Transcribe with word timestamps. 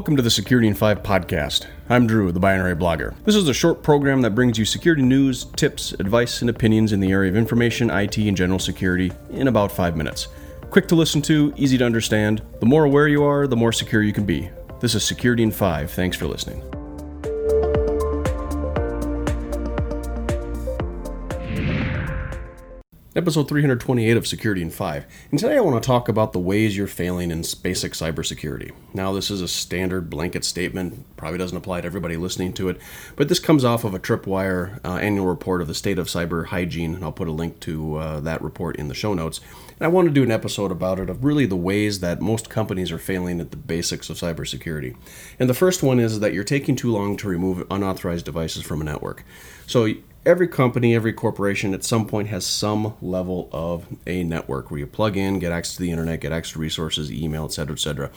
Welcome 0.00 0.16
to 0.16 0.22
the 0.22 0.30
Security 0.30 0.66
in 0.66 0.72
5 0.72 1.02
podcast. 1.02 1.66
I'm 1.90 2.06
Drew, 2.06 2.32
the 2.32 2.40
binary 2.40 2.74
blogger. 2.74 3.14
This 3.26 3.34
is 3.34 3.46
a 3.50 3.52
short 3.52 3.82
program 3.82 4.22
that 4.22 4.34
brings 4.34 4.56
you 4.56 4.64
security 4.64 5.02
news, 5.02 5.44
tips, 5.56 5.92
advice, 5.92 6.40
and 6.40 6.48
opinions 6.48 6.92
in 6.92 7.00
the 7.00 7.12
area 7.12 7.30
of 7.30 7.36
information, 7.36 7.90
IT, 7.90 8.16
and 8.16 8.34
general 8.34 8.58
security 8.58 9.12
in 9.28 9.46
about 9.46 9.70
5 9.70 9.98
minutes. 9.98 10.28
Quick 10.70 10.88
to 10.88 10.94
listen 10.94 11.20
to, 11.20 11.52
easy 11.54 11.76
to 11.76 11.84
understand. 11.84 12.40
The 12.60 12.66
more 12.66 12.84
aware 12.84 13.08
you 13.08 13.22
are, 13.24 13.46
the 13.46 13.56
more 13.56 13.72
secure 13.72 14.02
you 14.02 14.14
can 14.14 14.24
be. 14.24 14.48
This 14.80 14.94
is 14.94 15.04
Security 15.04 15.42
in 15.42 15.50
5. 15.50 15.90
Thanks 15.90 16.16
for 16.16 16.26
listening. 16.26 16.79
Episode 23.20 23.48
328 23.48 24.16
of 24.16 24.26
Security 24.26 24.62
in 24.62 24.70
5. 24.70 25.04
And 25.30 25.38
today 25.38 25.58
I 25.58 25.60
want 25.60 25.82
to 25.82 25.86
talk 25.86 26.08
about 26.08 26.32
the 26.32 26.38
ways 26.38 26.74
you're 26.74 26.86
failing 26.86 27.30
in 27.30 27.44
basic 27.62 27.92
cybersecurity. 27.92 28.72
Now, 28.94 29.12
this 29.12 29.30
is 29.30 29.42
a 29.42 29.46
standard 29.46 30.08
blanket 30.08 30.42
statement, 30.42 31.04
probably 31.18 31.36
doesn't 31.36 31.56
apply 31.58 31.82
to 31.82 31.86
everybody 31.86 32.16
listening 32.16 32.54
to 32.54 32.70
it, 32.70 32.80
but 33.16 33.28
this 33.28 33.38
comes 33.38 33.62
off 33.62 33.84
of 33.84 33.92
a 33.92 33.98
Tripwire 33.98 34.82
uh, 34.86 34.94
annual 34.94 35.26
report 35.26 35.60
of 35.60 35.68
the 35.68 35.74
state 35.74 35.98
of 35.98 36.06
cyber 36.06 36.46
hygiene, 36.46 36.94
and 36.94 37.04
I'll 37.04 37.12
put 37.12 37.28
a 37.28 37.32
link 37.32 37.60
to 37.60 37.96
uh, 37.96 38.20
that 38.20 38.40
report 38.40 38.76
in 38.76 38.88
the 38.88 38.94
show 38.94 39.12
notes. 39.12 39.40
And 39.78 39.84
I 39.84 39.88
want 39.88 40.08
to 40.08 40.14
do 40.14 40.22
an 40.22 40.30
episode 40.30 40.72
about 40.72 40.98
it 40.98 41.10
of 41.10 41.22
really 41.22 41.44
the 41.44 41.56
ways 41.56 42.00
that 42.00 42.22
most 42.22 42.48
companies 42.48 42.90
are 42.90 42.98
failing 42.98 43.38
at 43.38 43.50
the 43.50 43.58
basics 43.58 44.08
of 44.08 44.16
cybersecurity. 44.16 44.96
And 45.38 45.50
the 45.50 45.54
first 45.54 45.82
one 45.82 46.00
is 46.00 46.20
that 46.20 46.32
you're 46.32 46.42
taking 46.42 46.74
too 46.74 46.90
long 46.90 47.18
to 47.18 47.28
remove 47.28 47.66
unauthorized 47.70 48.24
devices 48.24 48.62
from 48.62 48.80
a 48.80 48.84
network. 48.84 49.24
So, 49.66 49.92
every 50.24 50.48
company, 50.48 50.94
every 50.94 51.12
corporation 51.12 51.72
at 51.72 51.84
some 51.84 52.06
point 52.06 52.28
has 52.28 52.44
some 52.44 52.94
level 53.00 53.48
of 53.52 53.86
a 54.06 54.22
network 54.22 54.70
where 54.70 54.80
you 54.80 54.86
plug 54.86 55.16
in, 55.16 55.38
get 55.38 55.52
access 55.52 55.76
to 55.76 55.82
the 55.82 55.90
internet, 55.90 56.20
get 56.20 56.32
extra 56.32 56.60
resources, 56.60 57.10
email, 57.10 57.44
etc., 57.44 57.72
etc. 57.72 58.10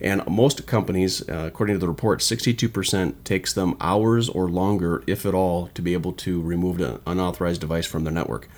And 0.00 0.26
most 0.26 0.66
companies, 0.66 1.28
uh, 1.28 1.44
according 1.46 1.76
to 1.76 1.80
the 1.80 1.88
report, 1.88 2.20
62% 2.20 3.24
takes 3.24 3.52
them 3.52 3.76
hours 3.80 4.28
or 4.28 4.48
longer, 4.48 5.02
if 5.06 5.26
at 5.26 5.34
all, 5.34 5.68
to 5.74 5.82
be 5.82 5.92
able 5.92 6.12
to 6.14 6.40
remove 6.40 6.80
an 6.80 7.00
unauthorized 7.06 7.60
device 7.60 7.86
from 7.86 8.04
their 8.04 8.12
network. 8.12 8.48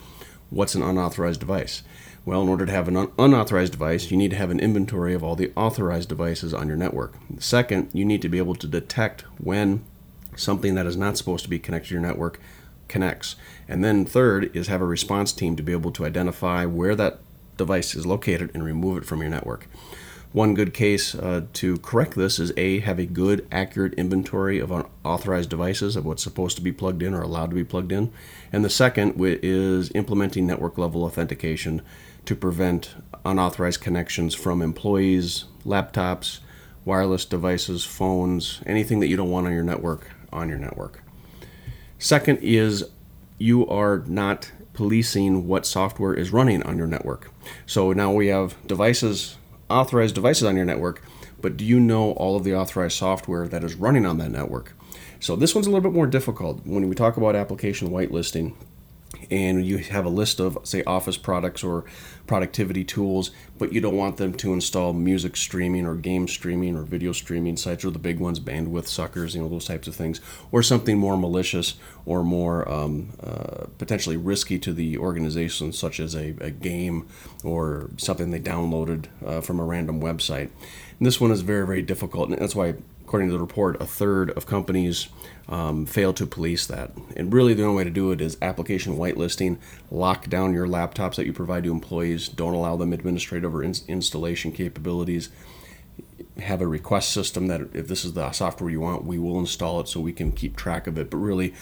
What's 0.51 0.75
an 0.75 0.83
unauthorized 0.83 1.41
device? 1.41 1.83
Well, 2.25 2.41
in 2.41 2.49
order 2.49 2.65
to 2.65 2.73
have 2.73 2.89
an 2.89 2.97
un- 2.97 3.13
unauthorized 3.19 3.73
device, 3.73 4.11
you 4.11 4.17
need 4.17 4.31
to 4.31 4.37
have 4.37 4.51
an 4.51 4.61
inventory 4.61 5.13
of 5.13 5.23
all 5.23 5.37
the 5.37 5.53
authorized 5.57 6.09
devices 6.09 6.55
on 6.55 6.69
your 6.69 6.77
network. 6.77 7.15
Second, 7.39 7.91
you 7.93 8.05
need 8.05 8.23
to 8.23 8.31
be 8.31 8.39
able 8.39 8.55
to 8.55 8.67
detect 8.67 9.23
when 9.39 9.85
something 10.37 10.75
that 10.75 10.87
is 10.87 10.97
not 10.97 11.19
supposed 11.19 11.45
to 11.45 11.51
be 11.51 11.59
connected 11.59 11.89
to 11.89 11.95
your 11.95 12.03
network 12.03 12.41
connects. 12.89 13.37
And 13.69 13.85
then 13.85 14.05
third 14.05 14.55
is 14.57 14.69
have 14.69 14.81
a 14.81 14.87
response 14.87 15.33
team 15.33 15.57
to 15.57 15.63
be 15.63 15.73
able 15.73 15.93
to 15.93 16.05
identify 16.05 16.67
where 16.67 16.95
that 16.97 17.21
device 17.57 17.95
is 17.95 18.07
located 18.07 18.51
and 18.55 18.65
remove 18.65 18.99
it 18.99 19.07
from 19.07 19.21
your 19.21 19.31
network. 19.31 19.69
One 20.33 20.55
good 20.55 20.75
case 20.75 21.15
uh, 21.15 21.43
to 21.53 21.79
correct 21.79 22.17
this 22.17 22.41
is 22.41 22.53
A, 22.57 22.81
have 22.81 22.99
a 22.99 23.07
good, 23.07 23.47
accurate 23.53 23.95
inventory 23.95 24.59
of 24.59 24.73
unauthorized 24.73 25.49
devices 25.49 25.95
of 25.95 26.05
what's 26.05 26.25
supposed 26.25 26.57
to 26.57 26.63
be 26.63 26.73
plugged 26.73 27.05
in 27.05 27.15
or 27.15 27.23
allowed 27.23 27.51
to 27.51 27.55
be 27.55 27.63
plugged 27.63 27.93
in. 27.93 28.13
And 28.53 28.65
the 28.65 28.71
second 28.71 29.15
is 29.17 29.93
implementing 29.95 30.45
network 30.45 30.77
level 30.77 31.05
authentication 31.05 31.83
to 32.25 32.35
prevent 32.35 32.97
unauthorized 33.25 33.81
connections 33.81 34.35
from 34.35 34.61
employees, 34.61 35.45
laptops, 35.65 36.41
wireless 36.85 37.25
devices, 37.25 37.85
phones, 37.85 38.61
anything 38.67 38.99
that 38.99 39.07
you 39.07 39.17
don't 39.17 39.31
want 39.31 39.47
on 39.47 39.53
your 39.53 39.63
network 39.63 40.11
on 40.33 40.49
your 40.49 40.59
network. 40.59 41.04
Second 42.05 42.41
is 42.43 42.85
you 43.39 43.67
are 43.67 44.05
not 44.07 44.53
policing 44.75 45.49
what 45.49 45.65
software 45.65 46.13
is 46.13 46.35
running 46.35 46.63
on 46.65 46.77
your 46.77 46.87
network. 46.87 47.31
So 47.65 47.95
now 47.95 48.13
we 48.13 48.27
have 48.27 48.59
devices, 48.67 49.39
authorized 49.71 50.15
devices 50.15 50.43
on 50.43 50.55
your 50.55 50.67
network, 50.67 51.01
but 51.41 51.57
do 51.57 51.65
you 51.65 51.81
know 51.81 52.13
all 52.13 52.37
of 52.37 52.45
the 52.45 52.55
authorized 52.55 52.99
software 52.99 53.49
that 53.49 53.65
is 53.65 53.77
running 53.77 54.05
on 54.05 54.19
that 54.19 54.31
network? 54.31 54.77
So 55.19 55.35
this 55.35 55.55
one's 55.55 55.67
a 55.67 55.71
little 55.71 55.81
bit 55.81 55.97
more 55.97 56.07
difficult. 56.07 56.61
When 56.67 56.91
we 56.91 56.95
talk 56.95 57.17
about 57.17 57.35
application 57.35 57.89
whitelisting, 57.89 58.53
and 59.31 59.67
you 59.67 59.79
have 59.79 60.05
a 60.05 60.09
list 60.09 60.41
of 60.41 60.59
say 60.65 60.83
office 60.85 61.17
products 61.17 61.63
or 61.63 61.85
productivity 62.27 62.85
tools 62.85 63.31
but 63.59 63.73
you 63.73 63.81
don't 63.81 63.97
want 63.97 64.17
them 64.17 64.33
to 64.33 64.53
install 64.53 64.93
music 64.93 65.37
streaming 65.37 65.87
or 65.87 65.95
game 65.95 66.27
streaming 66.27 66.77
or 66.77 66.83
video 66.83 67.13
streaming 67.13 67.57
sites 67.57 67.85
or 67.85 67.91
the 67.91 67.99
big 67.99 68.19
ones 68.19 68.41
bandwidth 68.41 68.87
suckers 68.87 69.35
you 69.35 69.43
know 69.43 69.49
those 69.49 69.67
types 69.67 69.87
of 69.87 69.95
things 69.95 70.21
or 70.51 70.63
something 70.63 70.99
more 70.99 71.17
malicious 71.17 71.75
or 72.07 72.23
more 72.23 72.69
um, 72.71 73.11
uh, 73.23 73.67
potentially 73.79 74.17
risky 74.17 74.59
to 74.59 74.73
the 74.73 74.99
organization 74.99 75.73
such 75.73 76.01
as 76.01 76.15
a, 76.15 76.35
a 76.41 76.51
game 76.51 77.07
or 77.43 77.91
something 77.97 78.31
they 78.31 78.41
downloaded 78.41 79.07
uh, 79.25 79.41
from 79.41 79.59
a 79.59 79.65
random 79.65 80.01
website. 80.01 80.51
And 80.99 81.07
this 81.07 81.21
one 81.21 81.31
is 81.31 81.41
very 81.41 81.67
very 81.67 81.83
difficult 81.83 82.31
and 82.31 82.39
that's 82.39 82.55
why 82.55 82.75
according 83.15 83.29
to 83.29 83.35
the 83.35 83.41
report, 83.41 83.81
a 83.81 83.87
third 83.87 84.31
of 84.31 84.45
companies 84.45 85.07
um, 85.49 85.87
fail 85.87 86.13
to 86.13 86.27
police 86.27 86.67
that. 86.67 86.91
And 87.17 87.33
really, 87.33 87.55
the 87.55 87.63
only 87.63 87.77
way 87.77 87.85
to 87.85 87.91
do 87.91 88.11
it 88.11 88.21
is 88.21 88.37
application 88.43 88.97
whitelisting. 88.97 89.59
Lock 89.89 90.29
down 90.29 90.53
your 90.53 90.67
laptops 90.67 91.15
that 91.15 91.25
you 91.25 91.33
provide 91.33 91.63
to 91.63 91.71
employees. 91.71 92.27
Don't 92.27 92.55
allow 92.55 92.75
them 92.75 92.93
administrative 92.93 93.55
or 93.55 93.63
in- 93.63 93.77
installation 93.87 94.51
capabilities. 94.51 95.29
Have 96.41 96.61
a 96.61 96.67
request 96.67 97.13
system 97.13 97.47
that 97.47 97.61
if 97.73 97.87
this 97.87 98.05
is 98.05 98.15
the 98.15 98.33
software 98.33 98.69
you 98.69 98.81
want, 98.81 99.05
we 99.05 99.21
will 99.21 99.39
install 99.39 99.79
it 99.79 99.87
so 99.87 100.01
we 100.01 100.13
can 100.13 100.33
keep 100.33 100.57
track 100.57 100.89
of 100.89 100.99
it. 100.99 101.09
But 101.09 101.19
really, 101.19 101.55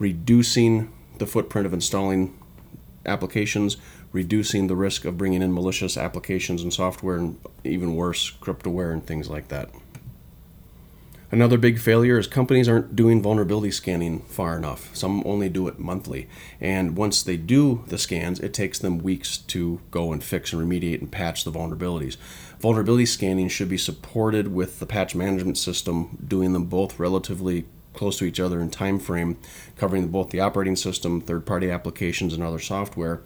reducing 0.00 0.92
the 1.18 1.26
footprint 1.28 1.66
of 1.66 1.72
installing 1.72 2.36
applications, 3.04 3.76
reducing 4.10 4.66
the 4.66 4.74
risk 4.74 5.04
of 5.04 5.16
bringing 5.16 5.40
in 5.40 5.54
malicious 5.54 5.96
applications 5.96 6.62
and 6.62 6.74
software, 6.74 7.16
and 7.16 7.38
even 7.62 7.94
worse, 7.94 8.32
cryptoware 8.40 8.92
and 8.92 9.06
things 9.06 9.30
like 9.30 9.46
that. 9.46 9.70
Another 11.36 11.58
big 11.58 11.78
failure 11.78 12.18
is 12.18 12.26
companies 12.26 12.66
aren't 12.66 12.96
doing 12.96 13.20
vulnerability 13.20 13.70
scanning 13.70 14.20
far 14.20 14.56
enough. 14.56 14.88
Some 14.96 15.22
only 15.26 15.50
do 15.50 15.68
it 15.68 15.78
monthly. 15.78 16.30
And 16.62 16.96
once 16.96 17.22
they 17.22 17.36
do 17.36 17.84
the 17.88 17.98
scans, 17.98 18.40
it 18.40 18.54
takes 18.54 18.78
them 18.78 18.96
weeks 18.96 19.36
to 19.36 19.82
go 19.90 20.14
and 20.14 20.24
fix 20.24 20.54
and 20.54 20.62
remediate 20.62 21.02
and 21.02 21.12
patch 21.12 21.44
the 21.44 21.52
vulnerabilities. 21.52 22.16
Vulnerability 22.58 23.04
scanning 23.04 23.50
should 23.50 23.68
be 23.68 23.76
supported 23.76 24.48
with 24.48 24.78
the 24.78 24.86
patch 24.86 25.14
management 25.14 25.58
system, 25.58 26.16
doing 26.26 26.54
them 26.54 26.64
both 26.64 26.98
relatively 26.98 27.66
close 27.92 28.16
to 28.16 28.24
each 28.24 28.40
other 28.40 28.58
in 28.58 28.70
time 28.70 28.98
frame, 28.98 29.36
covering 29.76 30.08
both 30.08 30.30
the 30.30 30.40
operating 30.40 30.74
system, 30.74 31.20
third-party 31.20 31.70
applications, 31.70 32.32
and 32.32 32.42
other 32.42 32.58
software 32.58 33.20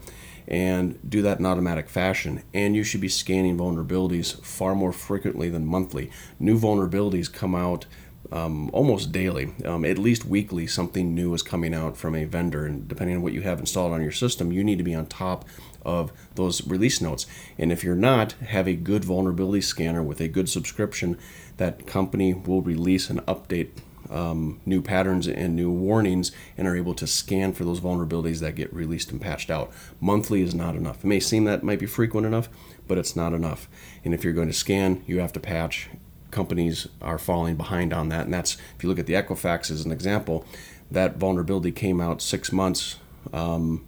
and 0.50 0.99
do 1.09 1.22
that 1.22 1.38
in 1.38 1.47
automatic 1.47 1.88
fashion. 1.88 2.43
And 2.53 2.75
you 2.75 2.83
should 2.83 3.00
be 3.00 3.09
scanning 3.09 3.56
vulnerabilities 3.56 4.44
far 4.44 4.75
more 4.75 4.93
frequently 4.93 5.49
than 5.49 5.65
monthly. 5.65 6.11
New 6.38 6.59
vulnerabilities 6.59 7.33
come 7.33 7.55
out 7.55 7.87
um, 8.33 8.71
almost 8.72 9.12
daily, 9.12 9.53
um, 9.65 9.84
at 9.84 9.99
least 9.99 10.25
weekly, 10.25 10.66
something 10.66 11.15
new 11.15 11.34
is 11.34 11.43
coming 11.43 11.75
out 11.75 11.97
from 11.97 12.15
a 12.15 12.25
vendor. 12.25 12.65
And 12.65 12.87
depending 12.87 13.16
on 13.16 13.22
what 13.22 13.33
you 13.33 13.43
have 13.43 13.59
installed 13.59 13.93
on 13.93 14.03
your 14.03 14.12
system, 14.12 14.53
you 14.53 14.62
need 14.62 14.78
to 14.78 14.84
be 14.84 14.94
on 14.94 15.06
top 15.06 15.44
of 15.84 16.12
those 16.34 16.67
release 16.67 17.00
notes. 17.00 17.27
And 17.59 17.72
if 17.72 17.82
you're 17.82 17.94
not, 17.94 18.32
have 18.32 18.69
a 18.69 18.75
good 18.75 19.05
vulnerability 19.05 19.62
scanner 19.62 20.03
with 20.03 20.21
a 20.21 20.28
good 20.28 20.49
subscription. 20.49 21.19
That 21.56 21.87
company 21.87 22.34
will 22.34 22.62
release 22.62 23.11
an 23.11 23.21
update 23.21 23.71
um, 24.10 24.60
new 24.66 24.82
patterns 24.82 25.28
and 25.28 25.54
new 25.54 25.71
warnings 25.71 26.32
and 26.59 26.66
are 26.66 26.76
able 26.76 26.94
to 26.94 27.06
scan 27.06 27.53
for 27.53 27.65
those 27.65 27.81
vulnerabilities 27.81 28.41
that 28.41 28.56
get 28.56 28.72
released 28.75 29.10
and 29.10 29.21
patched 29.21 29.50
out. 29.50 29.72
Monthly 30.00 30.43
is 30.43 30.54
not 30.54 30.75
enough. 30.75 31.04
It 31.04 31.06
may 31.06 31.21
seem 31.21 31.44
that 31.44 31.62
might 31.62 31.78
be 31.78 31.87
frequent 31.87 32.26
enough, 32.26 32.49
but 32.88 32.99
it's 32.99 33.16
not 33.16 33.32
enough. 33.32 33.69
And 34.04 34.12
if 34.12 34.25
you're 34.25 34.32
going 34.32 34.49
to 34.49 34.54
scan, 34.54 35.04
you 35.06 35.20
have 35.20 35.32
to 35.34 35.41
patch. 35.41 35.88
Companies 36.31 36.88
are 37.00 37.19
falling 37.19 37.56
behind 37.56 37.93
on 37.93 38.09
that. 38.09 38.25
And 38.25 38.34
that's, 38.34 38.56
if 38.76 38.82
you 38.82 38.88
look 38.88 38.99
at 38.99 39.06
the 39.06 39.15
Equifax 39.15 39.70
as 39.70 39.84
an 39.84 39.93
example, 39.93 40.44
that 40.91 41.16
vulnerability 41.16 41.72
came 41.72 42.00
out 42.00 42.20
six 42.20 42.53
months 42.53 42.97
um, 43.32 43.87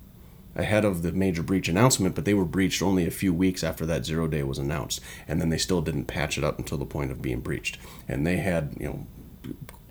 ahead 0.54 0.84
of 0.84 1.02
the 1.02 1.12
major 1.12 1.42
breach 1.42 1.68
announcement, 1.68 2.14
but 2.14 2.24
they 2.24 2.34
were 2.34 2.44
breached 2.44 2.82
only 2.82 3.06
a 3.06 3.10
few 3.10 3.32
weeks 3.32 3.64
after 3.64 3.86
that 3.86 4.04
zero 4.04 4.28
day 4.28 4.42
was 4.42 4.58
announced. 4.58 5.00
And 5.26 5.40
then 5.40 5.48
they 5.48 5.58
still 5.58 5.82
didn't 5.82 6.04
patch 6.04 6.38
it 6.38 6.44
up 6.44 6.58
until 6.58 6.78
the 6.78 6.84
point 6.84 7.10
of 7.10 7.22
being 7.22 7.40
breached. 7.40 7.78
And 8.06 8.26
they 8.26 8.36
had, 8.36 8.76
you 8.78 8.86
know, 8.86 9.06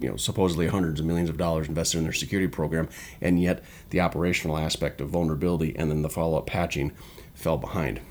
you 0.01 0.09
know 0.09 0.17
supposedly 0.17 0.67
hundreds 0.67 0.99
of 0.99 1.05
millions 1.05 1.29
of 1.29 1.37
dollars 1.37 1.67
invested 1.67 1.99
in 1.99 2.03
their 2.03 2.13
security 2.13 2.47
program, 2.47 2.89
and 3.21 3.41
yet 3.41 3.63
the 3.91 3.99
operational 3.99 4.57
aspect 4.57 4.99
of 4.99 5.09
vulnerability 5.09 5.75
and 5.77 5.89
then 5.89 6.01
the 6.01 6.09
follow-up 6.09 6.47
patching 6.47 6.91
fell 7.33 7.57
behind. 7.57 8.01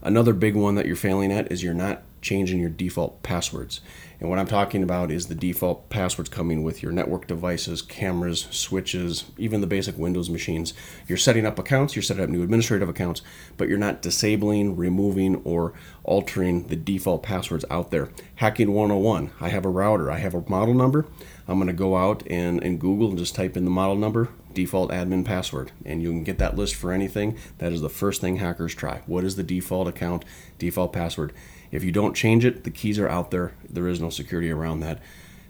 Another 0.00 0.32
big 0.32 0.54
one 0.54 0.74
that 0.76 0.86
you're 0.86 0.96
failing 0.96 1.32
at 1.32 1.50
is 1.50 1.62
you're 1.62 1.74
not 1.74 2.02
changing 2.20 2.60
your 2.60 2.70
default 2.70 3.22
passwords. 3.22 3.80
And 4.20 4.28
what 4.28 4.40
I'm 4.40 4.48
talking 4.48 4.82
about 4.82 5.12
is 5.12 5.26
the 5.26 5.34
default 5.34 5.90
passwords 5.90 6.28
coming 6.28 6.64
with 6.64 6.82
your 6.82 6.90
network 6.90 7.28
devices, 7.28 7.82
cameras, 7.82 8.48
switches, 8.50 9.26
even 9.38 9.60
the 9.60 9.66
basic 9.66 9.96
Windows 9.96 10.28
machines. 10.28 10.74
You're 11.06 11.18
setting 11.18 11.46
up 11.46 11.58
accounts, 11.58 11.94
you're 11.94 12.02
setting 12.02 12.24
up 12.24 12.30
new 12.30 12.42
administrative 12.42 12.88
accounts, 12.88 13.22
but 13.56 13.68
you're 13.68 13.78
not 13.78 14.02
disabling, 14.02 14.76
removing, 14.76 15.36
or 15.44 15.72
altering 16.02 16.66
the 16.66 16.74
default 16.74 17.22
passwords 17.22 17.64
out 17.70 17.92
there. 17.92 18.08
Hacking 18.36 18.72
101 18.72 19.30
I 19.40 19.50
have 19.50 19.64
a 19.64 19.68
router, 19.68 20.10
I 20.10 20.18
have 20.18 20.34
a 20.34 20.48
model 20.48 20.74
number. 20.74 21.06
I'm 21.46 21.58
going 21.58 21.68
to 21.68 21.72
go 21.72 21.96
out 21.96 22.22
and 22.28 22.62
in 22.62 22.78
Google 22.78 23.08
and 23.08 23.18
just 23.18 23.34
type 23.34 23.56
in 23.56 23.64
the 23.64 23.70
model 23.70 23.96
number, 23.96 24.28
default 24.52 24.90
admin 24.90 25.24
password. 25.24 25.70
And 25.84 26.02
you 26.02 26.10
can 26.10 26.24
get 26.24 26.38
that 26.38 26.56
list 26.56 26.74
for 26.74 26.92
anything. 26.92 27.38
That 27.58 27.72
is 27.72 27.80
the 27.80 27.88
first 27.88 28.20
thing 28.20 28.36
hackers 28.36 28.74
try. 28.74 29.02
What 29.06 29.24
is 29.24 29.36
the 29.36 29.42
default 29.42 29.86
account, 29.86 30.24
default 30.58 30.92
password? 30.92 31.32
If 31.70 31.84
you 31.84 31.92
don't 31.92 32.14
change 32.14 32.44
it, 32.44 32.64
the 32.64 32.70
keys 32.70 32.98
are 32.98 33.08
out 33.08 33.30
there. 33.30 33.52
There 33.68 33.88
is 33.88 34.00
no 34.00 34.10
security 34.10 34.50
around 34.50 34.80
that. 34.80 35.00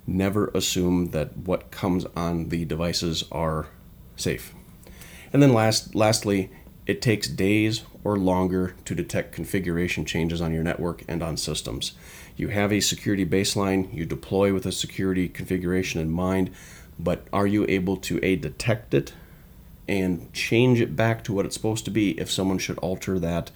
Never 0.06 0.48
assume 0.48 1.10
that 1.10 1.36
what 1.36 1.70
comes 1.70 2.06
on 2.16 2.48
the 2.48 2.64
devices 2.64 3.24
are 3.30 3.68
safe. 4.16 4.54
And 5.32 5.42
then 5.42 5.52
last 5.52 5.94
lastly, 5.94 6.50
it 6.86 7.02
takes 7.02 7.28
days 7.28 7.82
or 8.02 8.16
longer 8.16 8.74
to 8.86 8.94
detect 8.94 9.32
configuration 9.32 10.06
changes 10.06 10.40
on 10.40 10.54
your 10.54 10.62
network 10.62 11.04
and 11.06 11.22
on 11.22 11.36
systems. 11.36 11.92
You 12.36 12.48
have 12.48 12.72
a 12.72 12.80
security 12.80 13.26
baseline, 13.26 13.92
you 13.92 14.06
deploy 14.06 14.54
with 14.54 14.64
a 14.64 14.72
security 14.72 15.28
configuration 15.28 16.00
in 16.00 16.10
mind, 16.10 16.50
but 16.98 17.26
are 17.32 17.46
you 17.46 17.66
able 17.68 17.96
to 17.98 18.18
a 18.24 18.36
detect 18.36 18.94
it 18.94 19.12
and 19.86 20.32
change 20.32 20.80
it 20.80 20.96
back 20.96 21.24
to 21.24 21.32
what 21.32 21.44
it's 21.44 21.54
supposed 21.54 21.84
to 21.84 21.90
be 21.90 22.18
if 22.18 22.30
someone 22.30 22.58
should 22.58 22.78
alter 22.78 23.18
that 23.18 23.50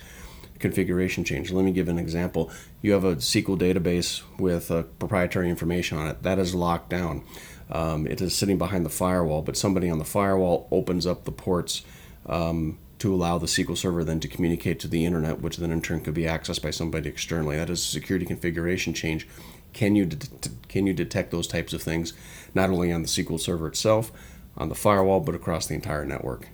configuration 0.62 1.24
change. 1.24 1.52
Let 1.52 1.64
me 1.64 1.72
give 1.72 1.88
an 1.88 1.98
example. 1.98 2.50
You 2.80 2.92
have 2.92 3.04
a 3.04 3.16
SQL 3.16 3.58
database 3.58 4.22
with 4.38 4.70
uh, 4.70 4.84
proprietary 4.98 5.50
information 5.50 5.98
on 5.98 6.08
it 6.08 6.22
that 6.22 6.38
is 6.38 6.54
locked 6.54 6.88
down. 6.88 7.22
Um, 7.70 8.06
it 8.06 8.20
is 8.20 8.34
sitting 8.34 8.58
behind 8.58 8.86
the 8.86 8.90
firewall, 8.90 9.42
but 9.42 9.56
somebody 9.56 9.90
on 9.90 9.98
the 9.98 10.04
firewall 10.04 10.68
opens 10.70 11.06
up 11.06 11.24
the 11.24 11.32
ports 11.32 11.82
um, 12.26 12.78
to 12.98 13.12
allow 13.12 13.38
the 13.38 13.46
SQL 13.46 13.76
server 13.76 14.04
then 14.04 14.20
to 14.20 14.28
communicate 14.28 14.78
to 14.80 14.88
the 14.88 15.04
internet, 15.04 15.40
which 15.40 15.56
then 15.56 15.72
in 15.72 15.82
turn 15.82 16.00
could 16.02 16.14
be 16.14 16.22
accessed 16.22 16.62
by 16.62 16.70
somebody 16.70 17.08
externally. 17.08 17.56
That 17.56 17.70
is 17.70 17.80
a 17.80 17.86
security 17.86 18.24
configuration 18.26 18.94
change. 18.94 19.26
Can 19.72 19.96
you 19.96 20.04
de- 20.06 20.50
can 20.68 20.86
you 20.86 20.92
detect 20.92 21.30
those 21.30 21.46
types 21.46 21.72
of 21.72 21.82
things 21.82 22.12
not 22.54 22.70
only 22.70 22.92
on 22.92 23.02
the 23.02 23.08
SQL 23.08 23.40
server 23.40 23.66
itself, 23.66 24.12
on 24.56 24.68
the 24.68 24.74
firewall, 24.74 25.20
but 25.20 25.34
across 25.34 25.66
the 25.66 25.74
entire 25.74 26.04
network? 26.04 26.48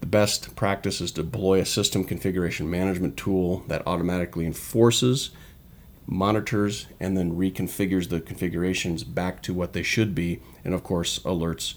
The 0.00 0.06
best 0.06 0.54
practice 0.56 1.00
is 1.00 1.12
to 1.12 1.22
deploy 1.22 1.60
a 1.60 1.66
system 1.66 2.04
configuration 2.04 2.70
management 2.70 3.16
tool 3.16 3.64
that 3.68 3.86
automatically 3.86 4.46
enforces, 4.46 5.30
monitors, 6.06 6.86
and 7.00 7.16
then 7.16 7.36
reconfigures 7.36 8.08
the 8.08 8.20
configurations 8.20 9.04
back 9.04 9.42
to 9.42 9.54
what 9.54 9.72
they 9.72 9.82
should 9.82 10.14
be, 10.14 10.40
and 10.64 10.74
of 10.74 10.84
course, 10.84 11.18
alerts 11.20 11.74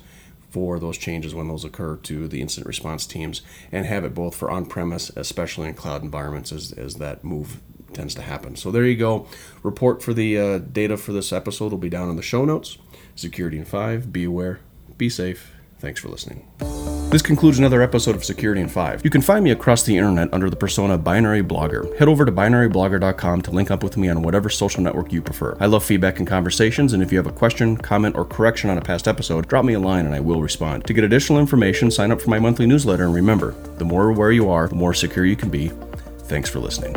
for 0.49 0.79
those 0.79 0.97
changes 0.97 1.35
when 1.35 1.47
those 1.47 1.63
occur 1.63 1.95
to 1.97 2.27
the 2.27 2.41
incident 2.41 2.67
response 2.67 3.05
teams, 3.05 3.41
and 3.71 3.85
have 3.85 4.03
it 4.03 4.13
both 4.13 4.35
for 4.35 4.49
on 4.49 4.65
premise, 4.65 5.11
especially 5.15 5.67
in 5.67 5.73
cloud 5.75 6.03
environments, 6.03 6.51
as, 6.51 6.71
as 6.71 6.95
that 6.95 7.23
move 7.23 7.61
tends 7.93 8.15
to 8.15 8.21
happen. 8.21 8.55
So 8.55 8.71
there 8.71 8.85
you 8.85 8.95
go. 8.95 9.27
Report 9.63 10.01
for 10.01 10.13
the 10.13 10.37
uh, 10.37 10.57
data 10.59 10.97
for 10.97 11.11
this 11.11 11.33
episode 11.33 11.71
will 11.71 11.79
be 11.79 11.89
down 11.89 12.09
in 12.09 12.15
the 12.15 12.21
show 12.21 12.45
notes. 12.45 12.77
Security 13.15 13.57
in 13.57 13.65
5, 13.65 14.13
be 14.13 14.23
aware, 14.23 14.59
be 14.97 15.09
safe. 15.09 15.55
Thanks 15.79 15.99
for 16.01 16.09
listening. 16.09 16.45
This 17.09 17.23
concludes 17.23 17.57
another 17.57 17.81
episode 17.81 18.15
of 18.15 18.23
Security 18.23 18.61
in 18.61 18.69
5. 18.69 19.01
You 19.03 19.09
can 19.09 19.23
find 19.23 19.43
me 19.43 19.49
across 19.49 19.81
the 19.81 19.97
internet 19.97 20.31
under 20.31 20.47
the 20.47 20.55
persona 20.55 20.95
Binary 20.95 21.41
Blogger. 21.41 21.97
Head 21.97 22.07
over 22.07 22.23
to 22.23 22.31
binaryblogger.com 22.31 23.41
to 23.41 23.49
link 23.49 23.71
up 23.71 23.81
with 23.81 23.97
me 23.97 24.09
on 24.09 24.21
whatever 24.21 24.47
social 24.47 24.83
network 24.83 25.11
you 25.11 25.19
prefer. 25.19 25.57
I 25.59 25.65
love 25.65 25.83
feedback 25.83 26.19
and 26.19 26.27
conversations, 26.27 26.93
and 26.93 27.01
if 27.01 27.11
you 27.11 27.17
have 27.17 27.25
a 27.25 27.31
question, 27.31 27.77
comment, 27.77 28.15
or 28.15 28.25
correction 28.25 28.69
on 28.69 28.77
a 28.77 28.81
past 28.81 29.07
episode, 29.07 29.47
drop 29.47 29.65
me 29.65 29.73
a 29.73 29.79
line 29.79 30.05
and 30.05 30.13
I 30.13 30.19
will 30.19 30.43
respond. 30.43 30.85
To 30.85 30.93
get 30.93 31.03
additional 31.03 31.39
information, 31.39 31.89
sign 31.89 32.11
up 32.11 32.21
for 32.21 32.29
my 32.29 32.37
monthly 32.37 32.67
newsletter, 32.67 33.05
and 33.05 33.15
remember, 33.15 33.55
the 33.79 33.85
more 33.85 34.09
aware 34.09 34.31
you 34.31 34.47
are, 34.51 34.67
the 34.67 34.75
more 34.75 34.93
secure 34.93 35.25
you 35.25 35.35
can 35.35 35.49
be. 35.49 35.69
Thanks 36.27 36.47
for 36.47 36.59
listening. 36.59 36.95